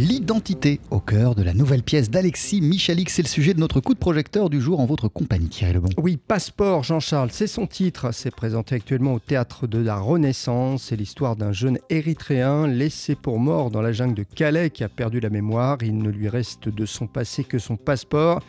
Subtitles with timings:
[0.00, 3.92] L'identité au cœur de la nouvelle pièce d'Alexis Michalik, c'est le sujet de notre coup
[3.92, 5.90] de projecteur du jour en votre compagnie, Thierry Lebon.
[5.98, 8.08] Oui, Passeport, Jean-Charles, c'est son titre.
[8.14, 10.84] C'est présenté actuellement au théâtre de la Renaissance.
[10.84, 14.88] C'est l'histoire d'un jeune érythréen laissé pour mort dans la jungle de Calais qui a
[14.88, 15.76] perdu la mémoire.
[15.82, 18.40] Il ne lui reste de son passé que son passeport.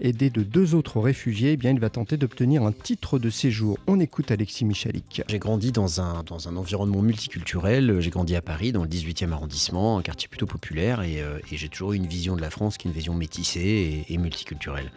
[0.00, 3.78] Aidé de deux autres réfugiés, eh bien, il va tenter d'obtenir un titre de séjour.
[3.86, 5.22] On écoute Alexis Michalik.
[5.28, 8.00] J'ai grandi dans un, dans un environnement multiculturel.
[8.00, 11.68] J'ai grandi à Paris, dans le 18e arrondissement, un quartier plutôt populaire, et, euh, j'ai
[11.68, 14.90] toujours eu une vision de la France qui est une vision métissée et, multiculturelle.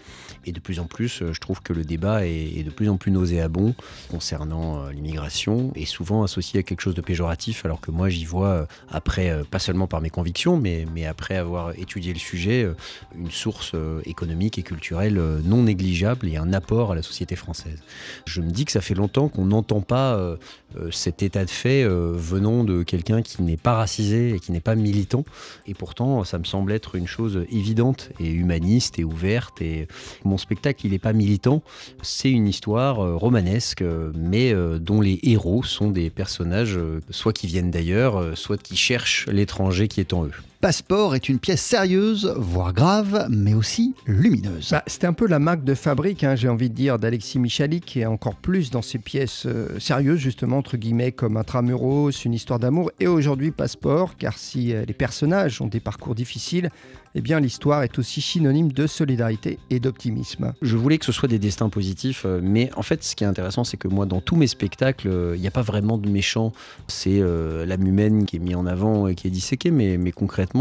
[0.47, 2.97] Et de plus en plus, euh, je trouve que le débat est, de plus en
[2.97, 3.75] plus nauséabond
[4.09, 8.25] concernant euh, l'immigration, et souvent associé à quelque chose de péjoratif, alors que moi j'y
[8.25, 12.67] vois, après, pas seulement par mes convictions, mais après avoir étudié le sujet,
[13.15, 17.79] une source économique et culturelle euh, non négligeable et un apport à la société française.
[18.25, 20.37] Je me dis que ça fait longtemps qu'on n'entend pas euh,
[20.77, 24.59] euh, cet état de fait venant de quelqu'un qui n'est pas racisé et qui n'est
[24.59, 25.25] pas militant.
[25.65, 29.61] Et pourtant, ça me semble être une chose évidente et humaniste et ouverte.
[29.61, 29.87] Et
[30.23, 31.61] mon spectacle, il n'est pas militant.
[32.01, 33.83] C'est une histoire romanesque,
[34.15, 36.79] mais dont les héros sont des personnages
[37.09, 40.31] soit qui viennent d'ailleurs, soit qui cherchent l'étranger qui est en eux.
[40.59, 44.69] Passeport est une pièce sérieuse, voire grave, mais aussi lumineuse.
[44.71, 47.95] Bah, C'était un peu la marque de fabrique, hein, j'ai envie de dire, d'Alexis Michalik,
[47.95, 52.57] et encore plus dans ses pièces euh, sérieuses, justement, entre guillemets, comme Intramuros, Une histoire
[52.57, 56.71] d'amour, et aujourd'hui Passeport, car si euh, les personnages ont des parcours difficiles,
[57.15, 60.53] eh bien l'histoire est aussi synonyme de solidarité et d'optimisme.
[60.61, 63.27] Je voulais que ce soit des destins positifs, euh, mais en fait, ce qui est
[63.27, 66.53] intéressant, c'est que moi, dans tous mes spectacles, il n'y a pas vraiment de méchant.
[66.87, 70.11] C'est euh, l'âme humaine qui est mise en avant et qui est disséquée, mais, mais
[70.11, 70.56] concrètement,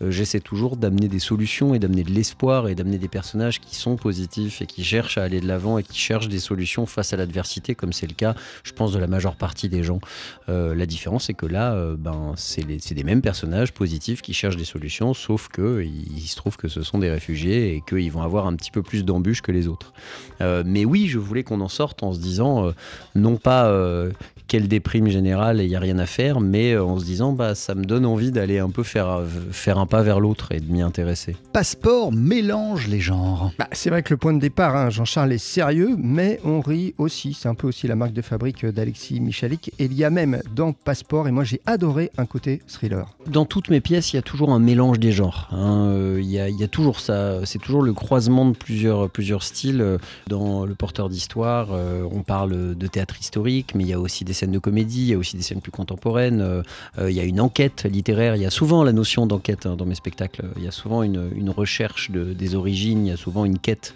[0.00, 3.96] j'essaie toujours d'amener des solutions et d'amener de l'espoir et d'amener des personnages qui sont
[3.96, 7.16] positifs et qui cherchent à aller de l'avant et qui cherchent des solutions face à
[7.16, 10.00] l'adversité, comme c'est le cas, je pense, de la majeure partie des gens.
[10.48, 15.14] la différence, c'est que là, ben, c'est des mêmes personnages positifs qui cherchent des solutions,
[15.14, 18.54] sauf que il, se trouve que ce sont des réfugiés et qu'ils vont avoir un
[18.54, 19.92] petit peu plus d'embûches que les autres.
[20.40, 22.72] Euh, mais oui, je voulais qu'on en sorte en se disant, euh,
[23.14, 24.10] non pas euh,
[24.48, 27.54] quelle déprime générale et il n'y a rien à faire, mais en se disant, bah,
[27.54, 29.15] ça me donne envie d'aller un peu faire,
[29.50, 31.36] faire un pas vers l'autre et de m'y intéresser.
[31.52, 33.52] Passeport mélange les genres.
[33.58, 36.94] Bah, c'est vrai que le point de départ, hein, Jean-Charles est sérieux, mais on rit
[36.98, 37.34] aussi.
[37.34, 39.72] C'est un peu aussi la marque de fabrique d'Alexis Michalik.
[39.78, 43.16] Et il y a même dans Passeport, et moi j'ai adoré un côté thriller.
[43.26, 45.48] Dans toutes mes pièces, il y a toujours un mélange des genres.
[45.52, 45.88] Hein.
[45.88, 49.98] Euh, il y, a toujours ça, c'est toujours le croisement de plusieurs, plusieurs styles.
[50.28, 54.24] Dans Le Porteur d'Histoire, euh, on parle de théâtre historique, mais il y a aussi
[54.24, 56.40] des scènes de comédie, il y a aussi des scènes plus contemporaines.
[56.40, 56.62] Euh,
[57.10, 59.94] il y a une enquête littéraire, il y a souvent la notion d'enquête dans mes
[59.94, 60.44] spectacles.
[60.56, 63.94] Il y a souvent une, recherche de, des origines, il y a souvent une quête.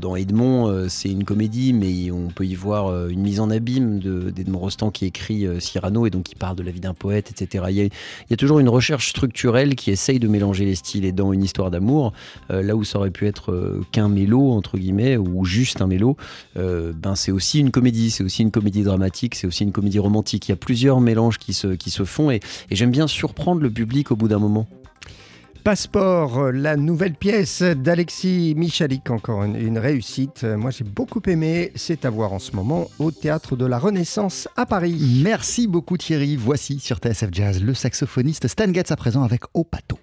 [0.00, 4.58] Dans Edmond, c'est une comédie, mais on peut y voir une mise en abîme d'Edmond
[4.58, 7.64] Rostand qui écrit Cyrano et donc qui parle de la vie d'un poète, etc.
[7.68, 11.32] Il y, a, toujours une recherche structurelle qui essaye de mélanger les styles et dans
[11.32, 12.12] une histoire d'amour,
[12.50, 15.86] euh, là où ça aurait pu être euh, qu'un mélo, entre guillemets, ou juste un
[15.86, 16.16] mélo,
[16.56, 19.98] euh, ben c'est aussi une comédie, c'est aussi une comédie dramatique, c'est aussi une comédie
[19.98, 20.48] romantique.
[20.48, 22.40] Il y a plusieurs mélanges qui se, qui se font et,
[22.70, 24.45] j'aime bien surprendre le public au bout d'un moment.
[25.66, 30.44] Passeport, la nouvelle pièce d'Alexis Michalik, encore une, réussite.
[30.44, 34.48] Moi j'ai beaucoup aimé, c'est à voir en ce moment au Théâtre de la Renaissance
[34.56, 35.20] à Paris.
[35.24, 36.36] Merci beaucoup Thierry.
[36.36, 39.94] Voici sur TSF Jazz le saxophoniste Stan Getz à présent avec Opato.